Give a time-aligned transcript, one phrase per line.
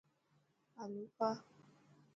[0.81, 1.41] آلو کاهه.